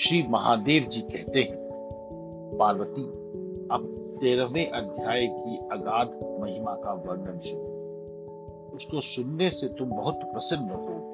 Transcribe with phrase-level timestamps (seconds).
[0.00, 1.56] श्री महादेव जी कहते हैं,
[2.60, 3.02] पार्वती,
[3.70, 6.08] अब तेरहवें अध्याय की अगाध
[6.40, 7.62] महिमा का वर्णन सुनो।
[8.74, 11.12] उसको सुनने से तुम बहुत प्रसन्न हो।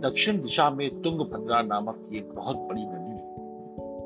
[0.00, 3.34] दक्षिण दिशा में तुंगभद्रा नामक एक बहुत बड़ी नदी है।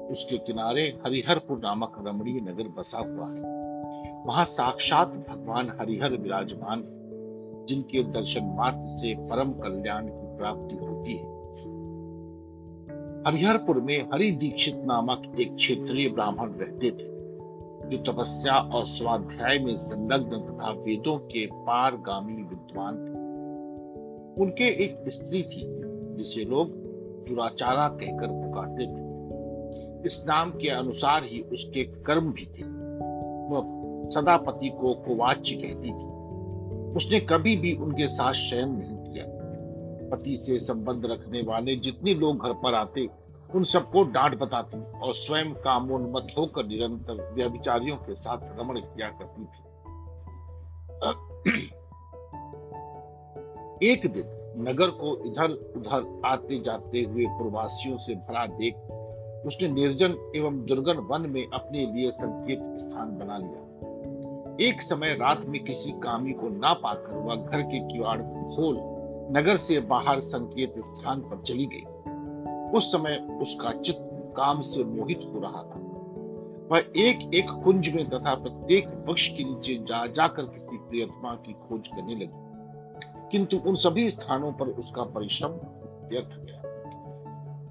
[0.08, 3.42] उसके किनारे हरिहरपुर नामक रमणीय नगर बसा हुआ है।
[4.24, 6.84] वहाँ साक्षात भगवान हरिहर विराजमान
[7.68, 11.33] जिनके दर्शन मात्र से परम कल्याण की प्राप्ति होती है।
[13.26, 17.06] हरिहरपुर में हरि दीक्षित नामक एक क्षेत्रीय ब्राह्मण रहते थे,
[17.90, 23.24] जो तपस्या और स्वाध्याय में संलग्न तथा वेदों के पारगामी विद्वान थे।
[24.42, 25.62] उनके एक स्त्री थी,
[26.16, 26.68] जिसे लोग
[27.28, 29.04] दुराचारा कहकर पुकारते थे।
[30.06, 32.62] इस नाम के अनुसार ही उसके कर्म भी थे।
[33.50, 33.62] वह
[34.10, 36.14] सदा पति को कुवाच्य कहती थी।
[36.94, 38.93] उसने कभी भी उनके साथ शयन नहीं
[40.14, 43.08] पति से संबंध रखने वाले जितने लोग घर पर आते,
[43.54, 49.44] उन सबको डांट बताती और स्वयं कामोन्मत होकर निरंतर व्यभिचारियों के साथ रमण किया करती
[49.44, 49.64] थी।
[53.82, 58.74] एक दिन नगर को इधर उधर आते जाते हुए प्रवासियों से भरा देख,
[59.46, 63.64] उसने निर्जन एवं दुर्गन वन में अपने लिए संकेत स्थान बना लिया।
[64.60, 68.93] एक समय रात में किसी कामी को ना पाकर वह घर के किवाड़ खोल
[69.30, 72.10] नगर से बाहर संकेत स्थान पर चली गई।
[72.78, 75.80] उस समय उसका चित्त काम से मोहित हो रहा था।
[76.72, 81.52] वह एक एक कुंज में तथा प्रत्येक वृक्ष के नीचे जा, जाकर किसी प्रियतमा की
[81.52, 82.44] खोज करने लगी।
[83.30, 85.50] किंतु उन सभी स्थानों पर उसका परिश्रम
[86.08, 86.64] व्यर्थ गया।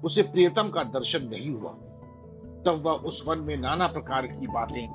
[0.04, 1.70] उसे प्रियतम का दर्शन नहीं हुआ।
[2.66, 4.88] तब वह उस वन में नाना प्रकार की बातें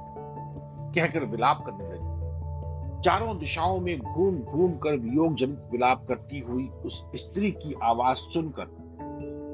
[0.96, 1.99] कहकर विलाप करने लगी।
[3.06, 8.18] चारों दिशाओं में घूम घूम कर वियोग जनित विलाप करती हुई उस स्त्री की आवाज़
[8.18, 8.66] सुनकर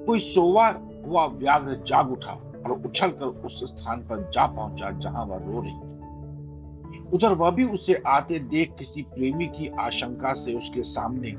[0.08, 0.68] कोई सोवा
[1.06, 5.72] हुआ व्याघ्र जाग उठा और उछलकर उस स्थान पर जा पहुँचा जहाँ वह रो रही
[5.72, 11.32] थी। उधर वह भी उसे आते देख किसी प्रेमी की आशंका से उसके सामने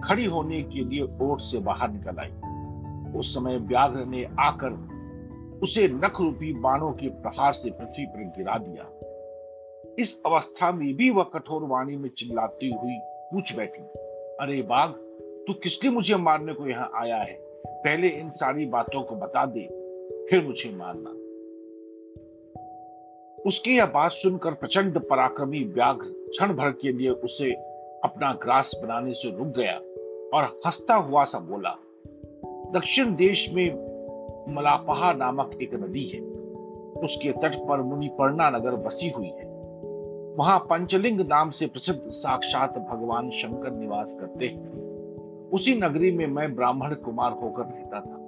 [0.00, 2.30] खड़ी होने के लिए ओट से बाहर निकल आई।
[3.18, 4.70] उस समय व्याघ्र ने आकर
[5.62, 8.84] उसे नख रूपी बाणों के प्रहार से पृथ्वी पर गिरा दिया।
[9.98, 13.82] इस अवस्था में भी वह कठोर वाणी में चिल्लाती हुई पूछ बैठी,
[14.40, 14.90] अरे बाघ,
[15.46, 17.38] तू किस लिए मुझे मारने को यहाँ आया है?
[17.66, 19.60] पहले इन सारी बातों को बता दे,
[20.30, 21.10] फिर मुझे मारना।
[23.46, 27.52] उसकी यह बात सुनकर प्रचंड पराक्रमी व्याघ्र क्षण भर के लिए उसे
[28.04, 29.76] अपना ग्रास बनाने से रुक गया
[30.38, 31.76] और हंसता हुआ सा बोला,
[32.78, 33.94] दक्षिण देश में
[34.48, 36.20] मलापहा नामक एक नदी है।
[37.00, 39.53] उसके तट पर मुनिपर्णा नगर बसी हुई है।
[40.38, 44.68] वहाँ पंचलिंग नाम से प्रसिद्ध साक्षात भगवान शंकर निवास करते हैं।
[45.50, 48.20] उसी नगरी में मैं ब्राह्मण कुमार होकर रहता था।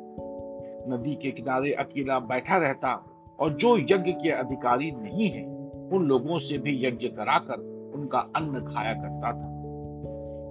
[0.89, 3.05] नदी के किनारे अकेला बैठा रहता
[3.41, 5.45] और जो यज्ञ के अधिकारी नहीं है,
[5.93, 9.57] उन लोगों से भी यज्ञ कराकर उनका अन्न खाया करता था।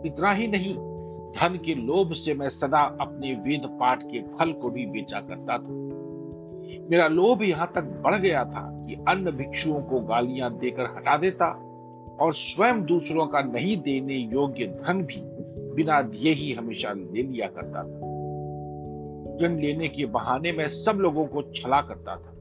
[0.05, 0.75] इतना ही नहीं,
[1.31, 5.57] धन के लोभ से मैं सदा अपने वेद पाठ के फल को भी बेचा करता
[5.57, 5.94] था।
[6.89, 11.45] मेरा लोभ यहाँ तक बढ़ गया था कि अन्य भिक्षुओं को गालियाँ देकर हटा देता
[12.21, 15.21] और स्वयं दूसरों का नहीं देने योग्य धन भी
[15.75, 18.15] बिना दिए ही हमेशा ले लिया करता था।
[19.41, 22.31] ऋण लेने के बहाने में सब लोगों को छला करता था।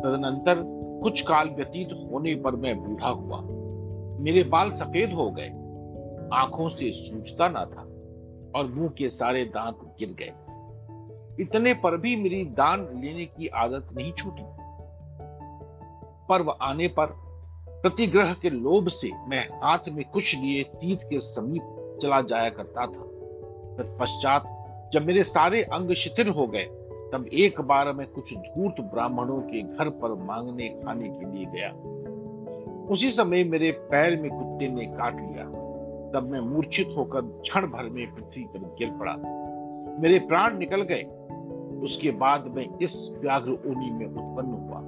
[0.00, 3.40] तदनंतर कुछ काल व्यतीत होने पर मैं बूढ़ा हुआ।
[4.20, 5.48] मेरे बाल सफ़ेद हो गए।
[6.32, 7.82] आँखों से सूझता ना था
[8.58, 10.32] और मुँह के सारे दांत गिर गए।
[11.40, 14.42] इतने पर भी मेरी दान लेने की आदत नहीं छूटी।
[16.28, 17.06] पर्व आने पर
[17.68, 22.80] प्रतिग्रह के लोभ से मैं हाथ में कुछ लिए तीत के समीप चला जाया करता
[22.80, 23.02] था।
[23.78, 24.54] तत्पश्चात
[24.92, 26.64] जब मेरे सारे अंग शिथिल हो गए,
[27.12, 31.70] तब एक बार मैं कुछ धूर्त ब्राह्मणों के घर पर मांगने खाने के लिए गया।
[32.86, 35.44] उसी समय मेरे पैर में कुत्ते ने काट लिया।
[36.10, 39.16] तब मैं मूर्छित होकर क्षण भर में पृथ्वी पर गिर पड़ा।
[40.00, 41.17] मेरे प्राण निकल गए।
[41.82, 44.80] उसके बाद मैं इस व्याघ्र ऊनी में उत्पन्न हुआ।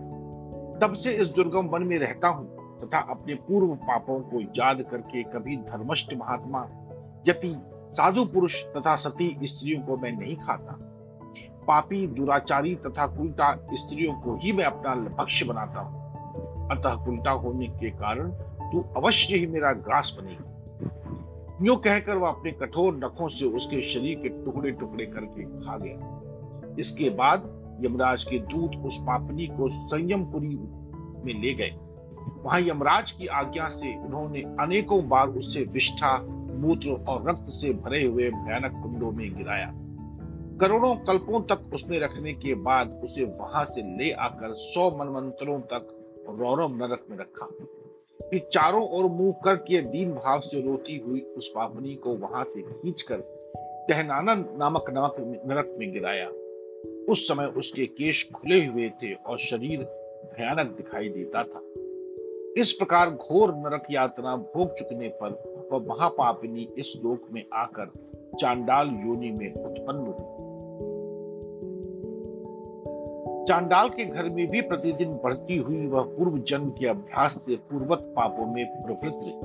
[0.81, 2.47] तब से इस दुर्गम वन में रहता हूँ
[2.81, 6.67] तथा अपने पूर्व पापों को याद करके कभी धर्मष्ट महात्मा
[7.29, 7.55] यति
[7.93, 10.77] साधु पुरुष तथा सती स्त्रियों को मैं नहीं खाता,
[11.67, 15.99] पापी, दुराचारी तथा कुलटा स्त्रियों को ही मैं अपना भक्ष्य बनाता हूँ।
[16.71, 18.31] अतः कुलटा होने के कारण
[18.73, 24.19] तू अवश्य ही मेरा ग्रास बनेगी। यो कहकर वह अपने कठोर नखों से उसके शरीर
[24.19, 25.97] के टुकड़े टुकड़े करके खा गया।
[26.79, 30.57] इसके बाद यमराज के दूत उस पापनी को संयमपुरी
[31.25, 31.71] में ले गए।
[32.43, 36.19] वहाँ यमराज की आज्ञा से उन्होंने अनेकों बार उसे विष्ठा,
[36.51, 39.73] मूत्र और रक्त से भरे हुए भयानक कुंडों में गिराया।
[40.61, 45.97] करोड़ों कल्पों तक उसमें रखने के बाद उसे वहाँ से ले आकर सौ मनमंत्रों तक
[46.41, 47.47] रौरव नरक में रखा।
[48.31, 52.63] फिर चारों ओर मुँह करके दीन भाव से रोती हुई उस पापनी को वहाँ से
[52.63, 53.17] खींचकर
[53.89, 56.31] टहनाना नामक नमक नरक में गिराया।
[56.89, 59.79] उस समय उसके केश खुले हुए थे और शरीर
[60.39, 61.61] भयानक दिखाई देता था।
[62.61, 65.29] इस प्रकार घोर नरक यात्रा भोग चुकने पर
[65.73, 67.91] वह महापापिनी इस लोक में आकर
[68.41, 70.51] चांडाल योनि में उत्पन्न हुई।
[73.49, 77.99] चांडाल के घर में भी प्रतिदिन बढ़ती हुई वह पूर्व जन्म के अभ्यास से पूर्वत
[77.99, 79.41] पापों में प्रवृत्त रही।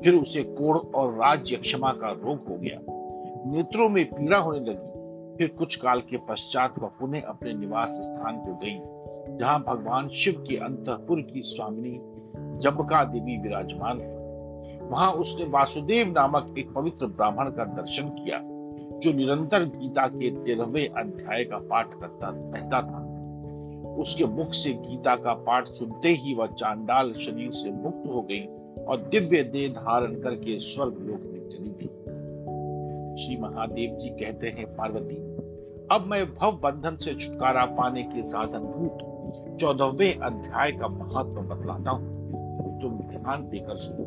[0.00, 2.78] फिर उसे कोड़ और राज्य क्षमा का रोग हो गया।
[3.52, 4.95] नेत्रों में पीड़ा होने लगी।
[5.38, 8.78] फिर कुछ काल के पश्चात वह पुनः अपने निवास स्थान को गई,
[9.38, 11.98] जहाँ भगवान शिव के अंतपुर की स्वामिनी
[12.60, 18.40] जबका देवी विराजमान थी। वहाँ उसने वासुदेव नामक एक पवित्र ब्राह्मण का दर्शन किया,
[19.00, 23.04] जो निरंतर गीता के तेरहवे अध्याय का पाठ करता रहता था।
[23.96, 28.44] उसके मुख से गीता का पाठ सुनते ही वह चांडाल शरीर से मुक्त हो गई
[28.84, 31.35] और दिव्य देह धारण करके स्वर्ग लोक में
[33.16, 35.14] श्री महादेव जी कहते हैं, पार्वती,
[35.90, 41.90] अब मैं भव बंधन से छुटकारा पाने के साधन भूत, चौदहवें अध्याय का महत्व बतलाता
[41.90, 42.08] हूँ।
[42.82, 44.04] तुम ध्यान देकर सुनो।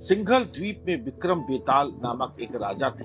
[0.00, 3.04] सिंघल द्वीप में विक्रम बेताल नामक एक राजा थे,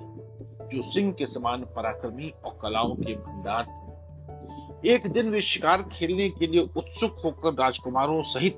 [0.67, 6.29] जो सिंह के समान पराक्रमी और कलाओं के भंडार थे। एक दिन वे शिकार खेलने
[6.29, 8.57] के लिए उत्सुक होकर राजकुमारों सहित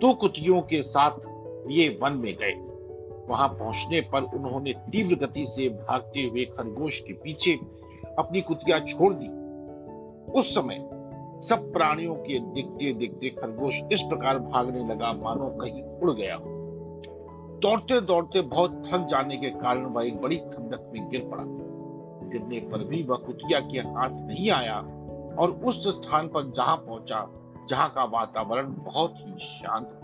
[0.00, 1.18] दो कुतियों के साथ
[1.70, 2.71] ये वन में गए।
[3.28, 7.54] वहाँ पहुँचने पर उन्होंने तीव्र गति से भागते हुए खरगोश के पीछे
[8.18, 9.28] अपनी कुतिया छोड़ दी।
[10.32, 10.88] उस समय
[11.42, 16.38] सब प्राणियों के देखते देखते खरगोश इस प्रकार भागने लगा, मानो कहीं उड़ गया
[17.62, 21.44] दौड़ते दौड़ते बहुत थक जाने के कारण वह एक बड़ी खंदक में गिर पड़ा।
[22.28, 24.76] गिरने पर भी वह कुतिया के हाथ नहीं आया
[25.38, 27.26] और उस स्थान पर जहाँ पहुँचा,
[27.68, 29.98] जहाँ का वातावरण बहुत ही शांत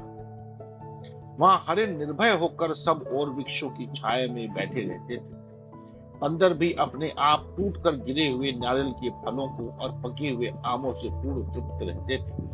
[1.39, 5.37] वहाँ हरिण निर्भय होकर सब और वृक्षों की छाया में बैठे रहते थे।
[6.23, 10.53] अंदर भी अपने आप टूट कर गिरे हुए नारियल के फलों को और पके हुए
[10.67, 12.47] आमों से पूर्ण तृप्त रहते थे।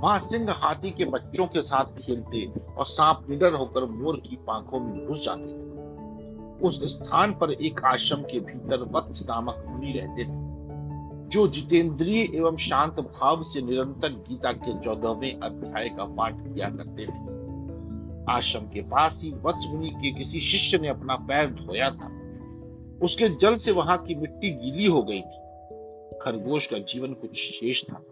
[0.00, 2.46] वहाँ सिंह हाथी के बच्चों के साथ खेलते
[2.78, 7.84] और सांप निडर होकर मोर की पांखों में घुस जाते थे। उस स्थान पर एक
[7.84, 10.44] आश्रम के भीतर वत्स नामक मुनि रहते थे,
[11.28, 17.06] जो जितेंद्रिय एवं शांत भाव से निरंतर गीता के चौदहवें अध्याय का पाठ किया करते
[17.06, 17.35] थे।
[18.28, 22.26] आश्रम के पास ही वत्स मुनि के किसी शिष्य ने अपना पैर धोया था।
[23.02, 25.46] उसके जल से वहाँ की मिट्टी गीली हो गई थी।
[26.22, 28.04] खरगोश का जीवन कुछ शेष था।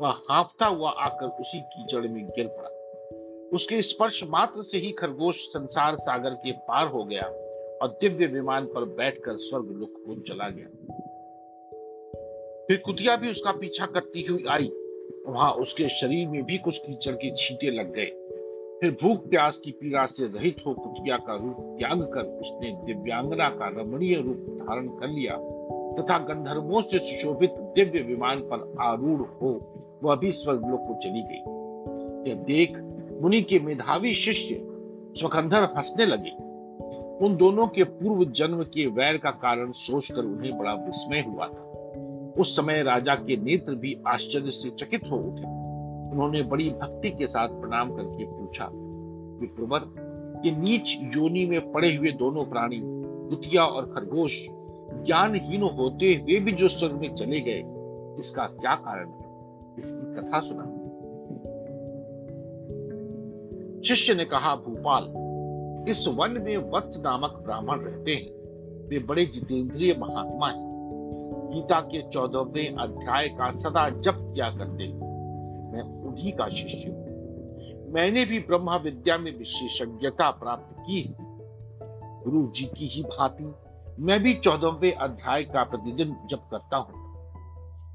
[0.00, 2.68] वह हाफता हुआ आकर उसी कीचड़ में गिर पड़ा।
[3.52, 7.22] उसके स्पर्श मात्र से ही खरगोश संसार सागर के पार हो गया
[7.82, 10.66] और दिव्य विमान पर बैठकर स्वर्ग लुक को चला गया।
[12.66, 14.70] फिर कुतिया भी उसका पीछा करती हुई आई।
[15.26, 18.19] वहाँ उसके शरीर में भी कुछ कीचड़ के छींटे लग गए।
[18.80, 23.48] फिर भूख प्यास की पीड़ा से रहित हो कुतिया का रूप त्याग कर उसने दिव्यांगना
[23.48, 25.36] का रमणीय रूप धारण कर लिया
[25.98, 29.50] तथा गंधर्वों से सुशोभित दिव्य विमान पर आरूढ़ हो
[30.02, 32.78] वह भी स्वर्गलोक को चली गई। यह देख
[33.22, 34.66] मुनि के मेधावी शिष्य
[35.18, 36.30] स्वकंधर हंसने लगे।
[37.26, 41.66] उन दोनों के पूर्व जन्म के वैर का कारण सोचकर उन्हें बड़ा विस्मय हुआ था।
[42.38, 45.59] उस समय राजा के नेत्र भी आश्चर्य से चकित हो उठे।
[46.10, 48.64] उन्होंने बड़ी भक्ति के साथ प्रणाम करके पूछा
[49.40, 50.10] विप्रवर
[50.44, 54.46] ये नीच योनि में पड़े हुए दोनों प्राणी कुतिया और खरगोश,
[55.06, 57.64] ज्ञानहीन होते हुए भी जो स्वर्ग में चले गए,
[58.18, 59.24] इसका क्या कारण है?
[59.78, 60.62] इसकी कथा सुना
[63.84, 65.04] शिष्य ने कहा, भूपाल,
[65.88, 68.30] इस वन में वत्स नामक ब्राह्मण रहते हैं।
[68.88, 70.70] वे बड़े जितेंद्रिय महात्मा हैं।
[71.52, 75.09] गीता के चौदहवें अध्याय का सदा जप किया करते मैं
[76.20, 81.14] उन्हीं का शिष्य हूँ। मैंने भी ब्रह्म विद्या में विशेषज्ञता प्राप्त की है।
[82.24, 83.54] गुरु जी की ही भांति
[83.98, 87.08] मैं भी चौदहवें अध्याय का प्रतिदिन जप करता हूँ।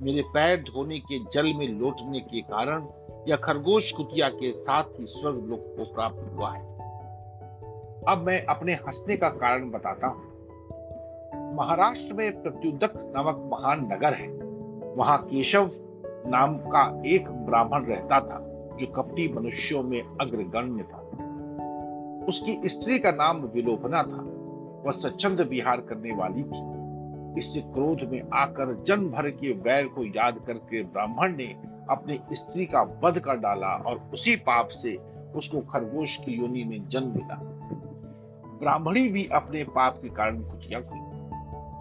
[0.01, 2.87] मेरे पैर धोने के जल में लौटने के कारण
[3.29, 6.63] यह खरगोश कुतिया के साथ ही स्वर्ग लोक को प्राप्त हुआ है।
[8.07, 10.33] अब मैं अपने हंसने का कारण बताता हूँ।
[11.55, 14.27] महाराष्ट्र में प्रत्युदक नामक महान नगर है।
[14.95, 15.69] वहाँ केशव
[16.27, 21.01] नाम का एक ब्राह्मण रहता था, जो कपटी मनुष्यों में अग्रगण्य था।
[22.25, 24.21] उसकी स्त्री का नाम विलोपना था।
[24.85, 26.75] वह स्वच्छंद विहार करने वाली थी।
[27.39, 31.55] इससे क्रोध में आकर जन्म भर के वैर को याद करके ब्राह्मण ने
[31.89, 34.97] अपनी स्त्री का वध कर डाला और उसी पाप से
[35.35, 37.39] उसको खरगोश की योनि में जन्म मिला।
[38.59, 41.01] ब्राह्मणी भी अपने पाप के कारण कुटिया हुई।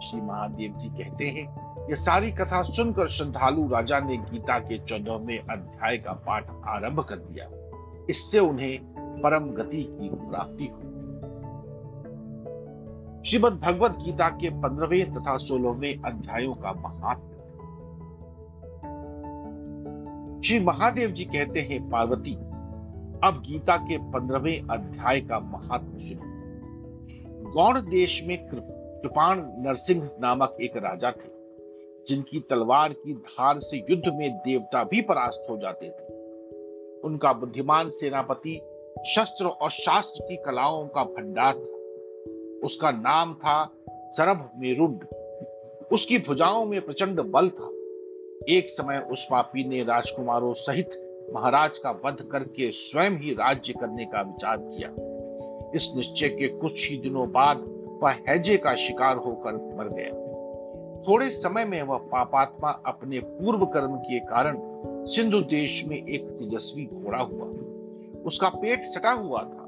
[0.06, 5.38] श्री महादेव जी कहते हैं ये सारी कथा सुनकर श्रद्धालु राजा ने गीता के चौदहवें
[5.38, 7.48] अध्याय का पाठ आरंभ कर दिया।
[8.10, 8.78] इससे उन्हें
[9.22, 10.90] परम गति की प्राप्ति हुई।
[13.26, 17.30] श्रीमद भगवत गीता के पंद्रहवें तथा सोलहवें अध्यायों का महात्म
[20.42, 22.34] श्री महादेव जी कहते हैं, पार्वती,
[23.24, 26.32] अब गीता के पंद्रहवें अध्याय का महात्म सुनो।
[27.50, 31.33] गौड़ देश में कृपाण नरसिंह नामक एक राजा थे।
[32.08, 36.12] जिनकी तलवार की धार से युद्ध में देवता भी परास्त हो जाते थे।
[37.00, 38.60] उनका बुद्धिमान सेनापति
[39.06, 41.70] शस्त्र और शास्त्र की कलाओं का भंडार था।
[42.66, 45.04] उसका नाम था सरभ मेरुंड
[45.92, 47.70] उसकी भुजाओं में प्रचंड बल था।
[48.48, 51.00] एक समय उस पापी ने राजकुमारों सहित
[51.34, 54.90] महाराज का वध करके स्वयं ही राज्य करने का विचार किया।
[55.74, 57.64] इस निश्चय के कुछ ही दिनों बाद
[58.02, 60.23] वह हैजे का शिकार होकर मर गया।
[61.08, 64.56] थोड़े समय में वह पापात्मा अपने पूर्व कर्म के कारण
[65.06, 67.46] सिंधु देश में एक तेजस्वी घोड़ा हुआ।
[68.24, 69.64] उसका पेट सटा हुआ था।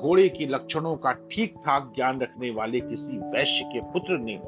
[0.00, 4.40] घोड़े के लक्षणों का ठीक ठाक ज्ञान रखने वाले किसी वैश्य के पुत्र ने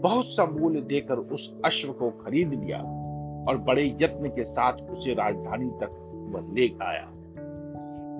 [0.00, 2.78] बहुत सा मूल्य देकर उस अश्व को खरीद लिया
[3.48, 5.90] और बड़े यत्न के साथ उसे राजधानी तक
[6.30, 7.12] वह ले आया।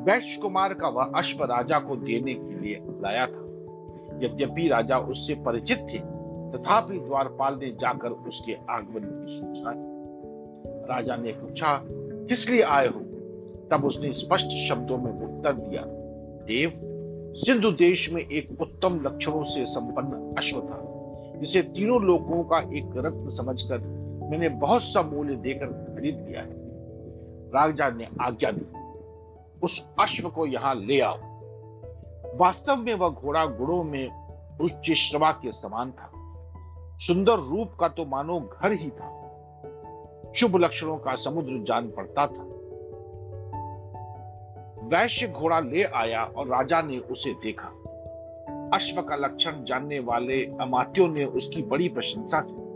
[0.04, 3.42] वैश्य कुमार का वह अश्व राजा को देने के लिए लाया था।
[4.22, 6.15] यद्यपि राजा उससे परिचित थे
[6.56, 9.72] तथापि द्वारपाल ने जाकर उसके आगमन की सूचना
[10.94, 11.80] राजा ने पूछा,
[12.28, 13.00] किस लिए आए हो?
[13.70, 15.82] तब उसने स्पष्ट शब्दों में उत्तर दिया,
[16.46, 16.72] देव,
[17.36, 20.82] सिंधु देश में एक उत्तम लक्षणों से संपन्न अश्व था,
[21.40, 23.78] जिसे तीनों लोगों का एक रत्न समझकर
[24.30, 26.50] मैंने बहुत सा मूल्य देकर खरीद लिया है।
[27.48, 28.66] राजा ने आज्ञा दी,
[29.62, 31.18] उस अश्व को यहाँ ले आओ।
[32.36, 34.08] वास्तव में वह घोड़ा गुड़ों में
[34.60, 36.10] उच्च श्रवा के समान था।
[36.98, 39.22] सुंदर रूप का तो मानो घर ही था।
[40.36, 42.42] शुभ लक्षणों का समुद्र जान पड़ता था।
[44.86, 47.68] वैश्य घोड़ा ले आया और राजा ने उसे देखा।
[48.74, 52.66] अश्व का लक्षण जानने वाले अमात्यों ने उसकी बड़ी प्रशंसा की।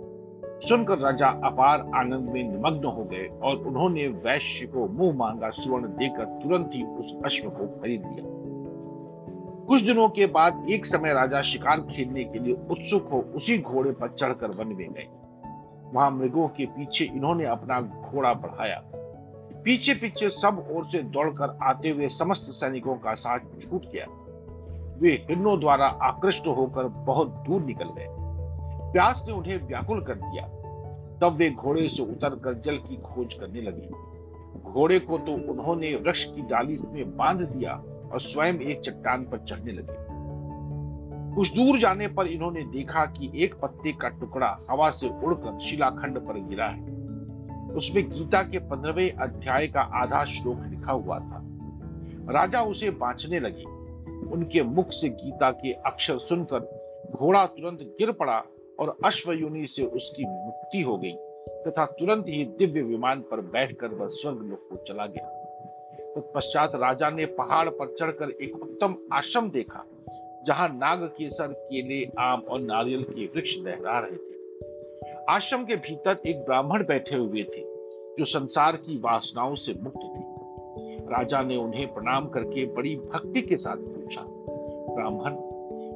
[0.68, 5.86] सुनकर राजा अपार आनंद में निमग्न हो गए और उन्होंने वैश्य को मुँह मांगा सुवर्ण
[5.86, 8.39] देकर तुरंत ही उस अश्व को खरीद लिया।
[9.70, 13.90] कुछ दिनों के बाद एक समय राजा शिकार खेलने के लिए उत्सुक हो उसी घोड़े
[13.90, 15.06] पर चढ़कर वन में गए।
[15.94, 18.82] वहाँ मृगों के पीछे इन्होंने अपना घोड़ा बढ़ाया।
[19.64, 24.06] पीछे पीछे सब ओर से दौड़कर आते हुए समस्त सैनिकों का साथ छूट गया।
[24.98, 28.06] वे हिरणों द्वारा आकृष्ट होकर बहुत दूर निकल गए।
[28.92, 30.46] प्यास ने उन्हें व्याकुल कर दिया।
[31.20, 33.88] तब वे घोड़े से उतरकर जल की खोज करने लगे।
[34.60, 39.38] घोड़े को तो उन्होंने वृक्ष की डाली में बाँध दिया और स्वयं एक चट्टान पर
[39.38, 40.10] चढ़ने लगे।
[41.34, 46.18] कुछ दूर जाने पर इन्होंने देखा कि एक पत्ते का टुकड़ा हवा से उड़कर शिलाखंड
[46.18, 47.00] पर गिरा है।
[47.70, 51.46] उसमें गीता के पंद्रहवें अध्याय का आधा श्लोक लिखा हुआ था।
[52.30, 53.64] राजा उसे बांचने लगे।
[54.30, 56.80] उनके मुख से गीता के अक्षर सुनकर
[57.16, 58.42] घोड़ा तुरंत गिर पड़ा
[58.80, 61.12] और अश्वयुनि से उसकी मुक्ति हो गई
[61.66, 65.39] तथा तुरंत ही दिव्य विमान पर बैठकर वह स्वर्ग लोक को चला गया।
[66.16, 69.84] तत्पश्चात राजा ने पहाड़ पर चढ़कर एक उत्तम आश्रम देखा,
[70.46, 74.30] जहाँ नाग केसर, केले, आम और नारियल के वृक्ष लहरा रहे थे।
[75.28, 77.62] आश्रम के भीतर एक ब्राह्मण बैठे हुए थे,
[78.18, 80.30] जो संसार की वासनाओं से मुक्त थे।
[81.10, 84.24] राजा ने उन्हें प्रणाम करके बड़ी भक्ति के साथ पूछा,
[84.94, 85.36] ब्राह्मण,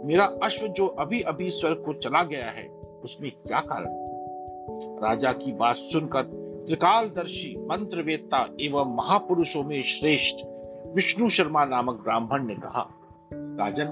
[0.09, 2.69] मेरा अश्व जो अभी अभी स्वर्ग को चला गया है,
[3.05, 4.05] उसमें क्या कारण?
[5.03, 10.37] राजा की बात सुनकर त्रिकालदर्शी, मंत्रवेत्ता एवं महापुरुषों में श्रेष्ठ
[10.95, 12.89] विष्णु शर्मा नामक ब्राह्मण ने कहा,
[13.33, 13.87] राजन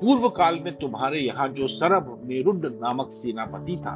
[0.00, 3.94] पूर्व काल में तुम्हारे यहाँ जो सरभ मेरुड नामक सेनापति था,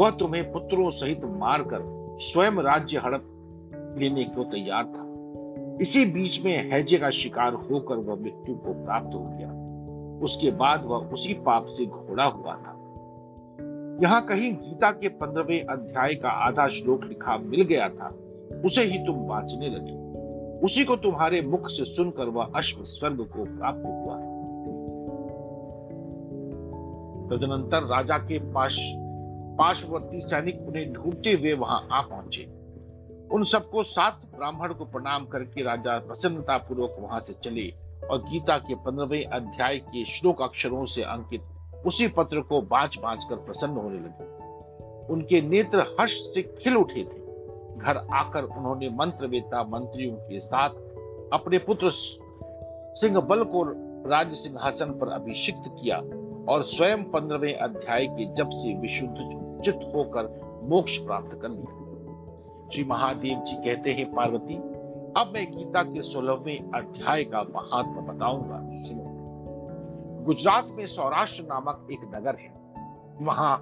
[0.00, 1.80] वह तुम्हें पुत्रों सहित मारकर
[2.20, 5.04] स्वयं राज्य हड़प लेने को तैयार था।
[5.80, 9.52] इसी बीच में हैजे का शिकार होकर वह मृत्यु को प्राप्त हो गया।
[10.24, 12.77] उसके बाद वह उसी पाप से घोड़ा हुआ था।
[14.02, 18.08] यहाँ कहीं गीता के पंद्रहवें अध्याय का आधा श्लोक लिखा मिल गया था,
[18.64, 19.92] उसे ही तुम बांचने लगे।
[20.60, 24.16] उसी को तुम्हारे मुख से सुनकर वह अश्व स्वर्ग को प्राप्त हुआ।
[27.28, 28.78] तदनंतर राजा के पास
[29.58, 32.44] पार्श्ववर्ती सैनिक उन्हें ढूंढते हुए वहाँ आ पहुँचे।
[33.32, 37.68] उन सबको सात ब्राह्मण को प्रणाम करके राजा प्रसन्नता पूर्वक वहाँ से चले
[38.10, 41.40] और गीता के पंद्रहवें अध्याय के श्लोक अक्षरों से अंकित
[41.86, 44.26] उसी पत्र को बांच बांच कर प्रसन्न होने लगे।
[45.12, 47.26] उनके नेत्र हर्ष से खिल उठे थे।
[47.76, 50.70] घर आकर उन्होंने मंत्रवेता मंत्रियों के साथ
[51.32, 53.62] अपने पुत्र सिंह बल को
[54.10, 55.98] राज सिंहासन पर अभिषिक्त किया
[56.52, 59.16] और स्वयं पंद्रहवें अध्याय के जब से विशुद्ध
[59.64, 60.24] चित होकर
[60.64, 61.74] मोक्ष प्राप्त कर लिया।
[62.72, 64.54] श्री महादेव जी कहते हैं, पार्वती,
[65.16, 69.07] अब मैं गीता के सोलहवें अध्याय का महात्मा बताऊँगा सुनो
[70.28, 72.54] गुजरात में सौराष्ट्र नामक एक नगर है।
[73.24, 73.58] वहाँ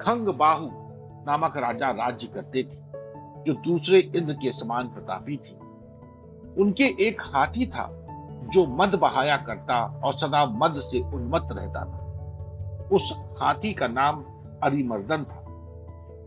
[0.00, 0.68] खंग बाहु
[1.26, 2.76] नामक राजा राज्य करते थे,
[3.42, 5.54] जो दूसरे इंद्र के समान प्रतापी थी।
[6.62, 7.90] उनके एक हाथी था,
[8.44, 11.98] जो मद बहाया करता और सदा मद से उन्मत्त रहता था।
[12.92, 14.24] उस हाथी का नाम
[14.62, 15.40] अरिमर्दन था।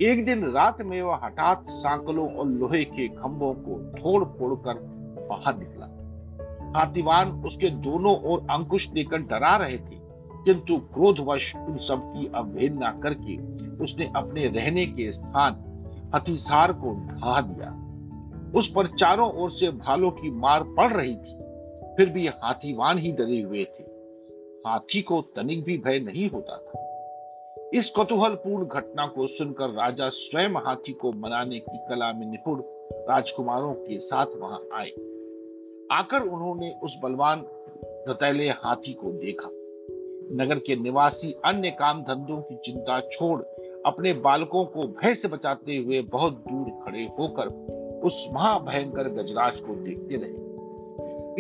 [0.02, 4.74] एक दिन रात में वह हठात सांकलों और लोहे के खंभों को तोड़ फोड़ कर
[5.30, 5.97] बाहर निकला।
[6.76, 10.08] हाथीवान उसके दोनों ओर अंकुश देकर डरा रहे थे।
[10.46, 13.38] किंतु क्रोधवश उन सब की अवहेलना करके
[13.84, 15.64] उसने अपने रहने के स्थान
[16.16, 17.84] हथिसार को ढहा दिया।
[18.56, 21.38] उस पर चारों ओर से भालों की मार पड़ रही थी।
[21.96, 23.84] फिर भी हाथीवान ही डरे हुए थे।
[24.68, 26.84] हाथी को तनिक भी भय नहीं होता था।
[27.74, 32.62] इस कौतूहलपूर्ण घटना को सुनकर राजा स्वयं हाथी को मनाने की कला में निपुण
[32.94, 34.92] राजकुमारों के साथ वहाँ आए।
[35.92, 37.46] आकर उन्होंने उस बलवान
[38.10, 39.50] रतैले हाथी को देखा।
[40.44, 43.42] नगर के निवासी अन्य काम धंधों की चिंता छोड़
[43.86, 47.48] अपने बालकों को भय से बचाते हुए बहुत दूर खड़े होकर
[48.04, 50.48] उस महाभयंकर गजराज को देखते रहे।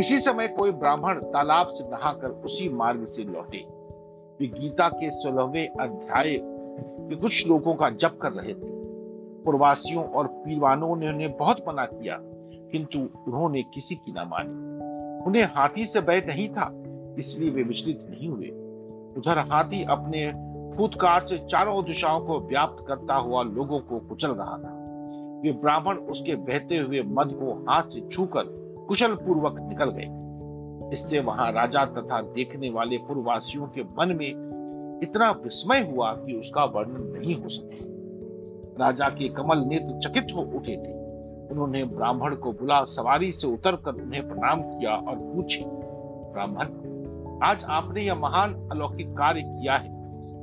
[0.01, 3.65] इसी समय कोई ब्राह्मण तालाब से नहाकर उसी मार्ग से लौटे।
[4.39, 8.77] वे गीता के सोलहवें अध्याय के कुछ लोगों का जप कर रहे थे।
[9.43, 12.21] प्रवासियों और पीरवानों ने उन्हें बहुत मना किया।
[12.71, 14.67] किंतु उन्होंने किसी की ना मानी।
[15.25, 16.83] उन्हें हाथी से भय नहीं था,
[17.19, 18.47] इसलिए वे विचलित नहीं हुए।
[19.17, 20.31] उधर हाथी अपने
[20.77, 24.73] फूतकार से चारों दिशाओं को व्याप्त करता हुआ लोगों को कुचल रहा था।
[25.43, 28.43] वे ब्राह्मण उसके बहते हुए मद को हाथ से छूकर
[28.87, 30.15] कुशल पूर्वक निकल गए।
[30.93, 36.63] इससे वहाँ राजा तथा देखने वाले पूर्ववासियों के मन में इतना विस्मय हुआ कि उसका
[36.65, 37.85] वर्णन नहीं हो सके।
[38.79, 41.06] राजा के कमल नेत्र चकित हो उठे थे।
[41.51, 45.63] उन्होंने ब्राह्मण को बुला, सवारी से उतरकर उन्हें प्रणाम किया और पूछे,
[46.33, 46.87] ब्राह्मण,
[47.43, 49.89] आज आपने यह महान अलौकिक कार्य किया है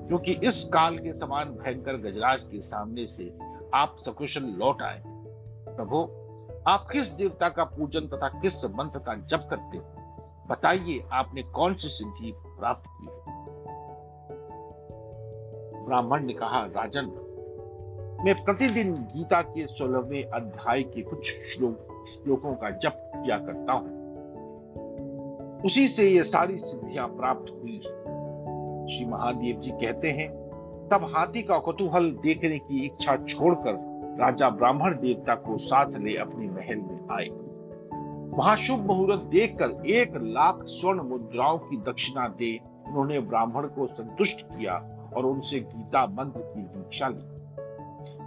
[0.08, 3.38] क्योंकि इस काल के समान भयंकर गजराज के सामने से
[3.74, 5.02] आप सकुशल लौट आए।
[5.68, 6.08] प्रभु,
[6.70, 9.84] आप किस देवता का पूजन तथा किस मंत्र का जप करते हो?
[10.48, 13.08] बताइए, आपने कौन सी सिद्धि प्राप्त की
[15.86, 17.06] ब्राह्मण ने कहा, राजन
[18.24, 23.88] मैं प्रतिदिन गीता के सोलहवें अध्याय के कुछ श्लोक, श्लोकों का जप किया करता हूँ।
[25.62, 27.78] उसी से ये सारी सिद्धियाँ प्राप्त हुई।
[28.92, 30.30] श्री महादेव जी कहते हैं,
[30.88, 33.74] तब हाथी का कौतूहल देखने की इच्छा छोड़कर
[34.20, 37.28] राजा ब्राह्मण देवता को साथ ले अपने महल में आए।
[38.36, 44.42] वहाँ शुभ मुहूर्त देखकर एक लाख स्वर्ण मुद्राओं की दक्षिणा दे उन्होंने ब्राह्मण को संतुष्ट
[44.42, 44.74] किया
[45.16, 47.33] और उनसे गीता मंत्र की दीक्षा ली।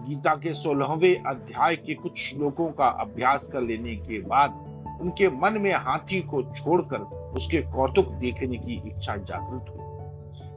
[0.07, 4.51] गीता के सोलहवें अध्याय के कुछ श्लोकों का अभ्यास कर लेने के बाद
[5.01, 6.99] उनके मन में हाथी को छोड़कर
[7.37, 9.83] उसके कौतुक देखने की इच्छा जागृत हुई।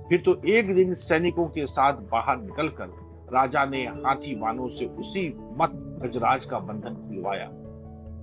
[0.08, 2.84] फिर तो एक दिन सैनिकों के साथ बाहर निकलकर
[3.32, 5.70] राजा ने हाथी वानों से उसी मत
[6.02, 7.48] गजराज का बंधन खुलवाया।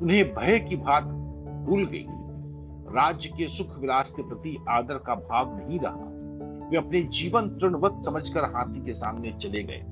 [0.02, 1.04] उन्हें भय की बात
[1.68, 2.06] भूल गई।
[2.96, 8.02] राज्य के सुख विलास के प्रति आदर का भाव नहीं रहा। वे अपने जीवन तृणवत
[8.06, 9.84] समझकर हाथी के सामने चले गए।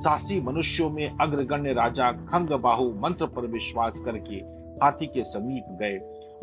[0.00, 4.36] साहसी मनुष्यों में अग्रगण्य राजा खंग बाहु मंत्र पर विश्वास करके
[4.84, 5.98] हाथी के समीप गए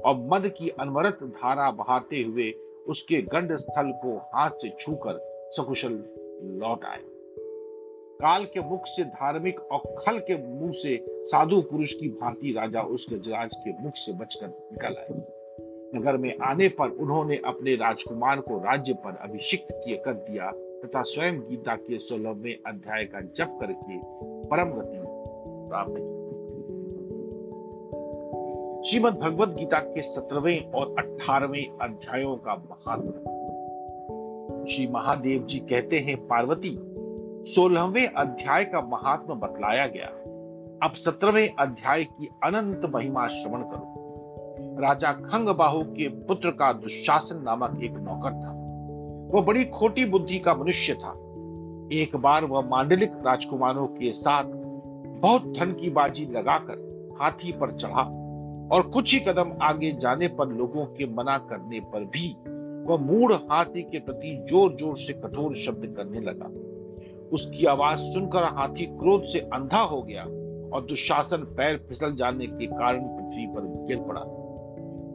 [0.06, 2.52] और मद की अनवरत धारा बहाते हुए
[2.88, 5.20] उसके गंड स्थल को हाथ से छूकर
[5.52, 5.93] सकुशल
[6.43, 7.00] लौट आए।
[8.22, 12.82] काल के मुख से धार्मिक और खल के मुँह से साधु पुरुष की भांति राजा
[12.82, 15.08] उस गजराज के मुख से बचकर निकल आए।
[16.00, 19.67] नगर में आने पर उन्होंने अपने राजकुमार को राज्य पर अभिषिक्त
[20.06, 20.52] कर दिया
[20.86, 23.98] तथा स्वयं गीता के सोलहवें अध्याय का जप करके
[24.48, 25.00] परम गति
[25.70, 26.18] प्राप्त की।
[28.90, 33.34] श्रीमद भगवत गीता के सत्रहवें और अठारहवें अध्यायों का महात्मा
[34.70, 36.78] श्री महादेव जी कहते हैं, पार्वती,
[37.54, 40.08] सोलहवें अध्याय का महात्मा बतलाया गया।
[40.84, 43.94] अब सत्रहवें अध्याय की अनंत महिमा श्रवण करो।
[44.82, 48.57] राजा खंग बाहु के पुत्र का दुशासन नामक एक नौकर था।
[49.28, 51.12] वह बड़ी खोटी बुद्धि का मनुष्य था।
[51.94, 54.44] एक बार वह मांडलिक राजकुमारों के साथ
[55.22, 56.86] बहुत धन की बाजी लगाकर
[57.22, 58.02] हाथी पर चढ़ा
[58.72, 62.30] और कुछ ही कदम आगे जाने पर लोगों के मना करने पर भी
[62.88, 66.50] वह मूड हाथी के प्रति ज़ोर ज़ोर से कठोर शब्द करने लगा।
[67.36, 70.24] उसकी आवाज़ सुनकर हाथी क्रोध से अंधा हो गया
[70.74, 74.22] और दुशासन पैर फिसल जाने के कारण पृथ्वी पर गिर पड़ा।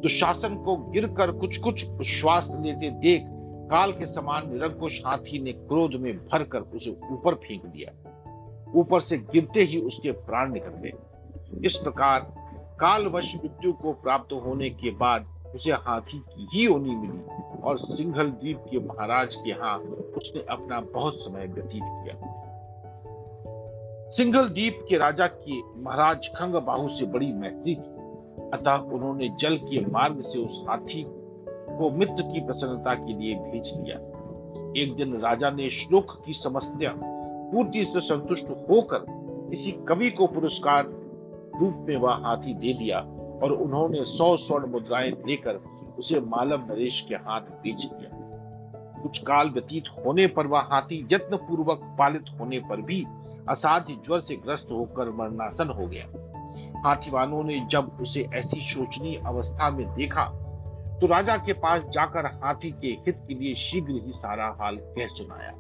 [0.03, 3.27] दुशासन को गिरकर कुछ कुछ श्वास लेते देख
[3.73, 7.93] काल के समान निरंकुश हाथी ने क्रोध में भरकर उसे ऊपर फेंक दिया।
[8.75, 10.93] ऊपर से गिरते ही उसके प्राण निकल गए।
[11.65, 12.21] इस प्रकार
[12.81, 17.21] कालवश मृत्यु को प्राप्त होने के बाद उसे हाथी की ही ओनी मिली
[17.63, 22.15] और सिंघल द्वीप के महाराज के यहाँ उसने अपना बहुत समय व्यतीत किया।
[24.11, 27.91] सिंघल द्वीप के राजा के महाराज खंग बाहू से बड़ी मैत्री थी।
[28.55, 31.22] अतः उन्होंने जल के मार्ग से उस हाथी को
[31.91, 33.97] मित्र की प्रसन्नता के लिए भेज दिया।
[34.83, 36.95] एक दिन राजा ने श्लोक की समस्या
[37.53, 39.07] पूर्ति से संतुष्ट होकर
[39.51, 40.85] किसी कवि को पुरस्कार
[41.61, 42.99] रूप में वह हाथी दे दिया
[43.43, 45.61] और उन्होंने सौ स्वर्ण मुद्राएँ देकर
[45.99, 48.19] उसे मालव नरेश के हाथ बेच दिया।
[49.03, 53.07] कुछ काल व्यतीत होने पर वह हाथी यत्न पूर्वक पालित होने पर भी
[53.49, 56.07] असाध्य ज्वर से ग्रस्त होकर मरणासन हो गया।
[56.85, 60.42] हाथीवानों ने जब उसे ऐसी शोचनीय अवस्था में देखा
[61.03, 65.07] तो राजा के पास जाकर हाथी के हित के लिए शीघ्र ही सारा हाल कह
[65.07, 65.51] सुनाया।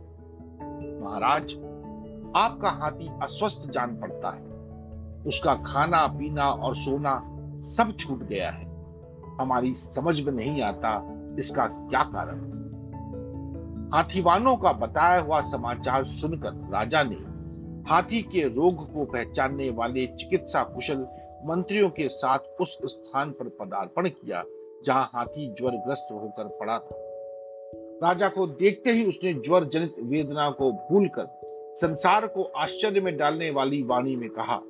[1.04, 1.42] महाराज,
[2.36, 4.42] आपका हाथी अस्वस्थ जान पड़ता है।
[5.26, 7.22] उसका खाना, पीना और सोना
[7.60, 8.64] सब छूट गया है।
[9.40, 12.38] हमारी समझ में नहीं आता इसका क्या कारण।
[13.94, 17.18] हाथीवानों का बताया हुआ समाचार सुनकर राजा ने
[17.90, 21.06] हाथी के रोग को पहचानने वाले चिकित्सा कुशल
[21.44, 24.44] मंत्रियों के साथ उस स्थान पर पदार्पण किया
[24.86, 26.98] जहाँ हाथी ज्वर ग्रस्त होकर पड़ा था।
[28.08, 31.40] राजा को देखते ही उसने ज्वर जनित वेदना को भूलकर
[31.76, 34.60] संसार को आश्चर्य में डालने वाली वाणी में कहा,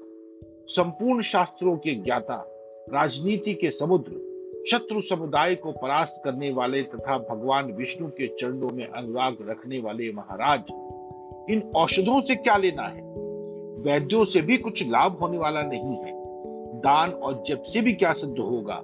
[0.66, 2.44] संपूर्ण शास्त्रों के ज्ञाता,
[2.92, 4.12] राजनीति के समुद्र,
[4.70, 10.12] शत्रु समुदाय को परास्त करने वाले तथा भगवान विष्णु के चरणों में अनुराग रखने वाले
[10.12, 10.60] महाराज,
[11.50, 13.02] इन औषधों से क्या लेना है?
[13.82, 16.12] वैद्यों से भी कुछ लाभ होने वाला नहीं है।
[16.80, 18.82] दान और जब से भी क्या सिद्ध होगा?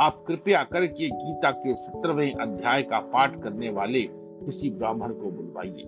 [0.00, 4.02] आप कृपया करके गीता के सत्रहवें अध्याय का पाठ करने वाले
[4.44, 5.82] किसी ब्राह्मण को बुलवाइए।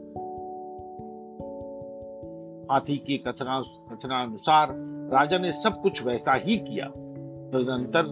[2.70, 4.68] हाथी के कथना, कथनानुसार
[5.12, 6.86] राजा ने सब कुछ वैसा ही किया।
[7.52, 8.02] तदनंतर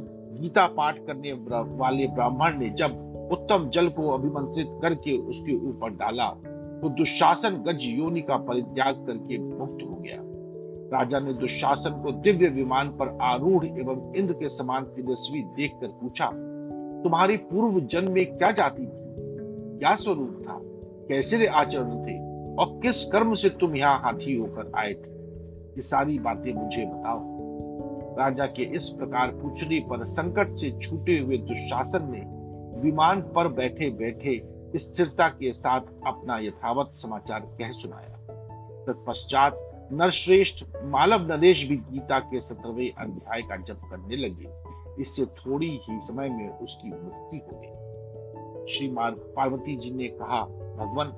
[0.40, 1.32] गीता पाठ करने
[1.78, 6.30] वाले ब्राह्मण ने जब उत्तम जल को अभिमंत्रित करके उसके ऊपर डाला
[6.82, 9.97] तो दुशासन गज योनि का परित्याग करके मुक्त हो
[10.92, 16.26] राजा ने दुशासन को दिव्य विमान पर आरूढ़ एवं इंद्र के समान तेजस्वी देखकर पूछा,
[17.02, 18.88] तुम्हारी पूर्व जन्म में क्या जाति थी?
[19.78, 20.60] क्या स्वरूप था?
[21.08, 22.28] कैसे आचरण थे?
[22.54, 25.10] और किस कर्म से तुम यहाँ हाथी होकर आए थे?
[25.68, 27.38] ये सारी बातें मुझे बताओ।
[28.18, 32.38] राजा के इस प्रकार पूछने पर संकट से छूटे हुए दुशासन ने
[32.82, 34.42] विमान पर बैठे बैठे
[34.76, 38.16] स्थिरता के साथ अपना यथावत समाचार कह सुनाया।
[38.86, 44.48] तत्पश्चात नरश्रेष्ठ मालव नरेश भी गीता के सत्रहवें अध्याय का जप करने लगे।
[45.02, 48.94] इससे थोड़ी ही समय में उसकी मुक्ति हो गई। श्री
[49.36, 51.08] पार्वती जी ने कहा, भगवान,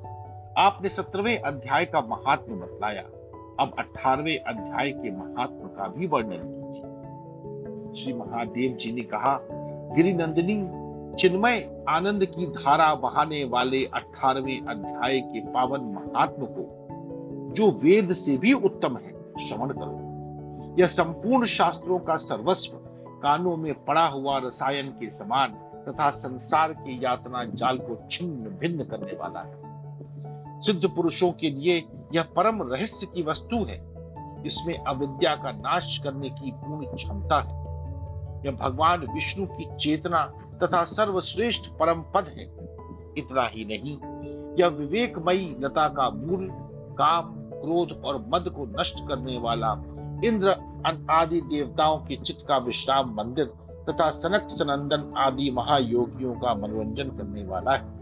[0.58, 3.02] आपने सत्रहवें अध्याय का महात्म बतलाया।
[3.60, 9.40] अब अठारवे अध्याय के महात्म का भी वर्णन कीजिए। श्री महादेव जी ने कहा,
[9.96, 10.80] गिरिनंदिनी,
[11.16, 16.79] चिन्मय आनंद की धारा बहाने वाले अठारवे अध्याय के पावन महात्म को
[17.52, 19.12] जो वेद से भी उत्तम है,
[19.48, 20.10] श्रवण करो।
[20.78, 22.76] यह संपूर्ण शास्त्रों का सर्वस्व
[23.22, 25.48] कानों में पड़ा हुआ रसायन के समान
[25.88, 29.70] तथा संसार की यातना जाल को छिन्न भिन्न करने वाला है।
[30.60, 31.84] सिद्ध पुरुषों के लिए
[32.14, 33.90] यह परम रहस्य की वस्तु है।
[34.46, 37.60] इसमें अविद्या का नाश करने की पूर्ण क्षमता है।
[38.46, 40.24] यह भगवान विष्णु की चेतना
[40.62, 42.70] तथा सर्वश्रेष्ठ परम पद है।
[43.18, 43.98] इतना ही नहीं,
[44.60, 46.48] यह विवेकमयी लता का मूल,
[46.98, 49.72] काम क्रोध और मद को नष्ट करने वाला
[50.24, 50.54] इंद्र
[51.10, 53.44] आदि देवताओं के चित्त का विश्राम मंदिर
[53.88, 57.98] तथा सनक सनंदन आदि महायोगियों का मनोरंजन करने वाला है।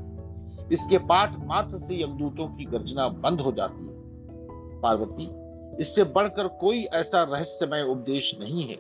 [0.73, 5.29] इसके पाठ मात्र से यमदूतों की गर्जना बंद हो जाती है। पार्वती,
[5.83, 8.79] इससे बढ़कर कोई ऐसा रहस्यमय उपदेश नहीं है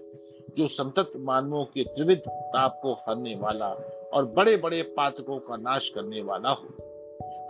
[0.58, 3.68] जो संतत मानवों के त्रिविध ताप को हरने वाला
[4.12, 6.68] और बड़े बड़े पातकों का नाश करने वाला हो।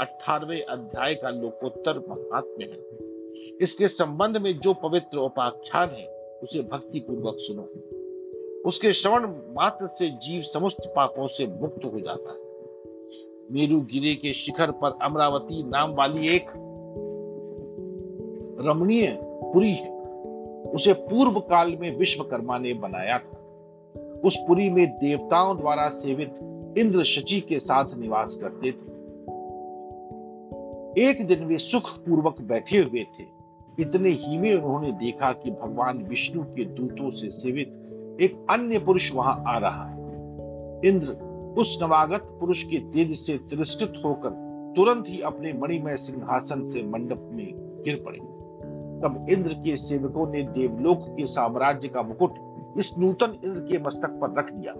[0.00, 3.07] अठारवे अध्याय का लोकोत्तर महात्म्य है।
[3.60, 6.06] इसके संबंध में जो पवित्र उपाख्यान है,
[6.42, 7.68] उसे भक्ति पूर्वक सुनो।
[8.68, 12.48] उसके श्रवण मात्र से जीव समस्त पापों से मुक्त हो जाता है।
[13.52, 16.46] मेरू गिरे के शिखर पर अमरावती नाम वाली एक
[18.60, 19.98] रमणीय पुरी है।
[20.74, 23.38] उसे पूर्व काल में विश्वकर्मा ने बनाया था।
[24.24, 26.30] उस पुरी में देवताओं द्वारा सेवित
[26.78, 28.97] इंद्र शची के साथ निवास करते थे।
[30.98, 33.24] एक दिन वे सुख पूर्वक बैठे हुए थे।
[33.78, 39.12] इतने ही में उन्होंने देखा कि भगवान विष्णु के दूतों से सेवित एक अन्य पुरुष
[39.14, 39.96] वहाँ आ रहा है।
[40.84, 41.08] इंद्र
[41.58, 44.30] उस नवागत पुरुष के तेज से तिरस्कृत होकर
[44.76, 47.52] तुरंत ही अपने मणिमय सिंहासन से मंडप में
[47.84, 48.18] गिर पड़े।
[49.02, 52.34] तब इंद्र के सेवकों ने देवलोक के साम्राज्य का मुकुट
[52.78, 54.72] इस नूतन इंद्र के मस्तक पर रख दिया।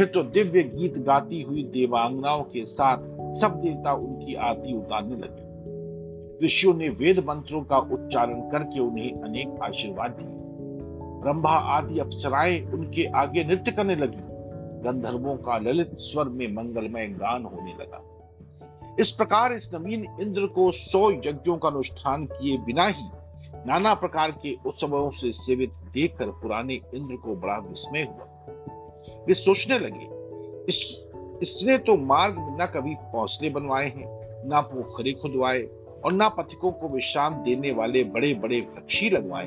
[0.00, 2.98] फिर तो दिव्य गीत गाती हुई देवांगनाओं के साथ
[3.34, 9.58] सब देवता उनकी आरती उतारने लगे। ऋषियों ने वेद मंत्रों का उच्चारण करके उन्हें अनेक
[9.62, 10.28] आशीर्वाद दिए।
[11.20, 14.22] ब्रह्मा आदि अप्सराएँ उनके आगे नृत्य करने लगी।
[14.82, 18.02] गंधर्वों का ललित स्वर में मंगलमय गान होने लगा।
[19.00, 23.08] इस प्रकार इस नवीन इंद्र को सौ यज्ञों का अनुष्ठान किए बिना ही
[23.66, 28.26] नाना प्रकार के उत्सवों से सेवित देखकर पुराने इंद्र को बड़ा विस्मय हुआ।
[29.26, 30.08] वे सोचने लगे,
[30.68, 31.06] इस,
[31.42, 35.68] इसने तो मार्ग न कभी हौसले बनवाए हैं, ना पोखरे खुदवाए
[36.04, 39.46] और ना पथिकों को विश्राम देने वाले बड़े बड़े वृक्षी लगवाए।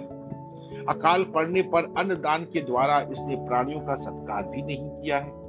[0.90, 5.44] अकाल पड़ने पर अन्नदान के द्वारा इसने प्राणियों का सत्कार भी नहीं किया है।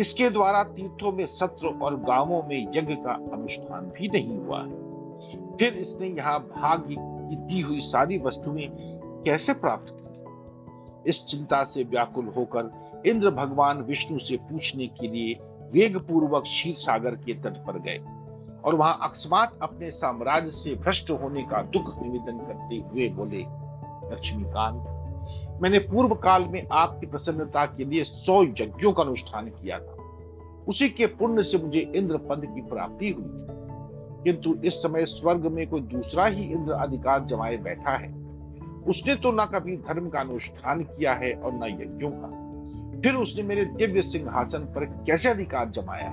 [0.00, 4.86] इसके द्वारा तीर्थों में सत्र और गाँवों में यज्ञ का अनुष्ठान भी नहीं हुआ है।
[5.56, 8.68] फिर इसने यहाँ भाग्य की दी हुई सारी वस्तुएँ
[9.24, 10.06] कैसे प्राप्त की?
[11.10, 12.62] इस चिंता से व्याकुल होकर
[13.06, 15.38] इंद्र भगवान विष्णु से पूछने के लिए
[15.72, 17.98] वेग पूर्वक क्षीर सागर के तट पर गए
[18.64, 23.40] और वहाँ अकस्मात अपने साम्राज्य से भ्रष्ट होने का दुख निवेदन करते हुए बोले,
[24.14, 24.86] लक्ष्मीकांत,
[25.62, 29.96] मैंने पूर्व काल में आपकी प्रसन्नता के लिए सौ यज्ञों का अनुष्ठान किया था।
[30.68, 33.46] उसी के पुण्य से मुझे इंद्र पद की प्राप्ति हुई।
[34.24, 38.14] किंतु इस समय स्वर्ग में कोई दूसरा ही इंद्र अधिकार जमाए बैठा है।
[38.88, 42.45] उसने तो ना कभी धर्म का अनुष्ठान किया है और न यज्ञों का।
[43.02, 46.10] फिर उसने मेरे दिव्य सिंहासन पर कैसे अधिकार जमाया?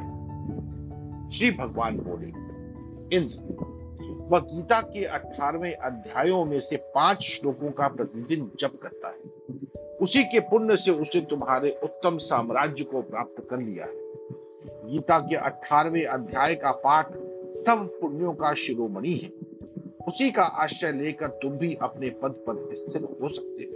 [1.29, 2.27] श्री भगवान बोले,
[3.17, 3.73] इंद्र,
[4.29, 9.33] वह गीता के अठारहवें अध्यायों में से पाँच श्लोकों का प्रतिदिन जप करता है।
[10.01, 14.03] उसी के पुण्य से उसने तुम्हारे उत्तम साम्राज्य को प्राप्त कर लिया है।
[14.91, 17.07] गीता के अठारहवें अध्याय का पाठ
[17.55, 19.29] सब पुण्यों का शिरोमणि है।
[20.07, 23.73] उसी का आश्रय लेकर तुम भी अपने पद पर स्थिर हो सकते हो।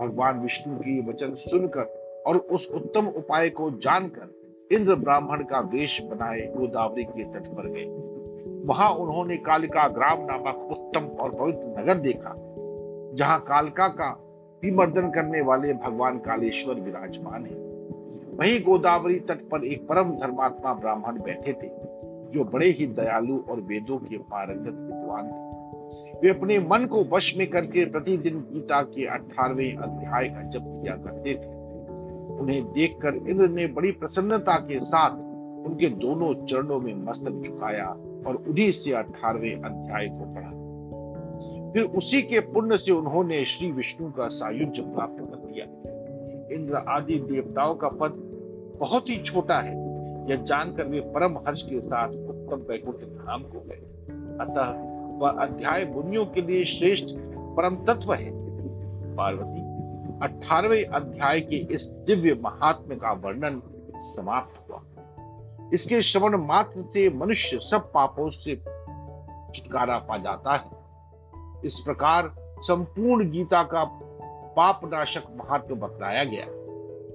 [0.00, 6.00] भगवान विष्णु के वचन सुनकर और उस उत्तम उपाय को जानकर इंद्र ब्राह्मण का वेश
[6.02, 7.84] बनाए गोदावरी के तट पर गए।
[8.66, 12.34] वहाँ उन्होंने कालिका ग्राम नामक उत्तम और पवित्र नगर देखा,
[13.14, 14.10] जहाँ कालिका का
[14.62, 17.56] विमर्दन करने वाले भगवान कालेश्वर विराजमान है।
[18.36, 21.68] वही गोदावरी तट पर एक परम धर्मात्मा ब्राह्मण बैठे थे,
[22.30, 27.36] जो बड़े ही दयालु और वेदों के पारंगत विद्वान थे। वे अपने मन को वश
[27.36, 31.61] में करके प्रतिदिन गीता के अठारहवें अध्याय का जप किया करते थे।
[32.42, 35.10] उन्हें देखकर इंद्र ने बड़ी प्रसन्नता के साथ
[35.66, 37.86] उनके दोनों चरणों में मस्तक झुकाया
[38.26, 40.50] और उन्हीं से अठारवे अध्याय को पढ़ा।
[41.72, 45.64] फिर उसी के पुण्य से उन्होंने श्री विष्णु का सायुज्य प्राप्त कर लिया।
[46.54, 48.18] इंद्र आदि देवताओं का पद
[48.80, 49.76] बहुत ही छोटा है,
[50.30, 53.80] यह जानकर वे परम हर्ष के साथ उत्तम वैकुंठ धाम को गए।
[54.40, 54.74] अतः
[55.18, 57.14] वह अध्याय मुनियों के लिए श्रेष्ठ
[57.56, 58.30] परम तत्व है।
[59.16, 59.61] पार्वती
[60.22, 63.62] अठारवे अध्याय के इस दिव्य महात्म का वर्णन
[63.96, 64.82] समाप्त हुआ।
[65.74, 68.56] इसके श्रवण मात्र से मनुष्य सब पापों से
[69.54, 70.70] छुटकारा पा जाता है।
[71.64, 73.84] इस प्रकार संपूर्ण गीता का
[74.56, 76.46] पाप नाशक महत्व बतलाया गया।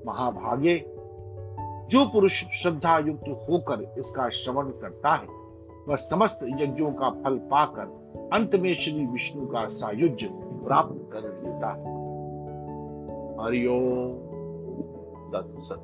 [0.08, 0.78] महाभाग्य
[1.90, 5.28] जो पुरुष श्रद्धा युक्त होकर इसका श्रवण करता है,
[5.88, 11.74] वह समस्त यज्ञों का फल पाकर अंत में श्री विष्णु का सायुज्य प्राप्त कर लेता
[11.74, 11.97] है।
[13.42, 14.14] हरिओम
[15.34, 15.82] तत्सत।